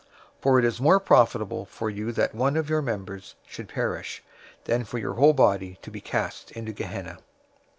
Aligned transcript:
For 0.39 0.57
it 0.57 0.65
is 0.65 0.81
more 0.81 0.99
profitable 0.99 1.65
for 1.65 1.87
you 1.87 2.11
that 2.13 2.33
one 2.33 2.57
of 2.57 2.71
your 2.71 2.81
members 2.81 3.35
should 3.45 3.69
perish, 3.69 4.23
than 4.63 4.83
for 4.83 4.97
your 4.97 5.13
whole 5.13 5.33
body 5.33 5.77
to 5.83 5.91
be 5.91 6.01
cast 6.01 6.49
into 6.53 6.73
Gehenna. 6.73 7.19